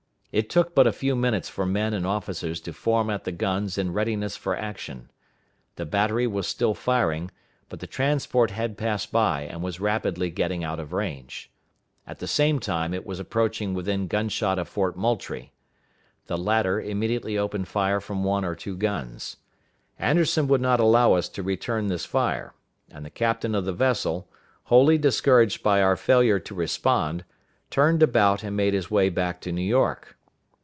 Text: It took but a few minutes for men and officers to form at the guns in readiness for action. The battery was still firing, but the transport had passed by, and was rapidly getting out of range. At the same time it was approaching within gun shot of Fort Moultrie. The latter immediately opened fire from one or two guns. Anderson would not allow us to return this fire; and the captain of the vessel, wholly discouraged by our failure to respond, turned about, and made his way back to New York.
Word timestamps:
It 0.33 0.49
took 0.49 0.73
but 0.73 0.87
a 0.87 0.93
few 0.93 1.17
minutes 1.17 1.49
for 1.49 1.65
men 1.65 1.93
and 1.93 2.07
officers 2.07 2.61
to 2.61 2.71
form 2.71 3.09
at 3.09 3.25
the 3.25 3.33
guns 3.33 3.77
in 3.77 3.91
readiness 3.91 4.37
for 4.37 4.55
action. 4.55 5.11
The 5.75 5.85
battery 5.85 6.25
was 6.25 6.47
still 6.47 6.73
firing, 6.73 7.31
but 7.67 7.81
the 7.81 7.85
transport 7.85 8.49
had 8.51 8.77
passed 8.77 9.11
by, 9.11 9.41
and 9.41 9.61
was 9.61 9.81
rapidly 9.81 10.29
getting 10.29 10.63
out 10.63 10.79
of 10.79 10.93
range. 10.93 11.51
At 12.07 12.19
the 12.19 12.27
same 12.27 12.61
time 12.61 12.93
it 12.93 13.05
was 13.05 13.19
approaching 13.19 13.73
within 13.73 14.07
gun 14.07 14.29
shot 14.29 14.57
of 14.57 14.69
Fort 14.69 14.95
Moultrie. 14.95 15.51
The 16.27 16.37
latter 16.37 16.79
immediately 16.79 17.37
opened 17.37 17.67
fire 17.67 17.99
from 17.99 18.23
one 18.23 18.45
or 18.45 18.55
two 18.55 18.77
guns. 18.77 19.35
Anderson 19.99 20.47
would 20.47 20.61
not 20.61 20.79
allow 20.79 21.11
us 21.11 21.27
to 21.27 21.43
return 21.43 21.87
this 21.87 22.05
fire; 22.05 22.53
and 22.89 23.05
the 23.05 23.09
captain 23.09 23.53
of 23.53 23.65
the 23.65 23.73
vessel, 23.73 24.29
wholly 24.63 24.97
discouraged 24.97 25.61
by 25.61 25.81
our 25.81 25.97
failure 25.97 26.39
to 26.39 26.55
respond, 26.55 27.25
turned 27.69 28.01
about, 28.01 28.43
and 28.43 28.55
made 28.55 28.73
his 28.73 28.89
way 28.89 29.09
back 29.09 29.41
to 29.41 29.51
New 29.51 29.61
York. 29.61 30.17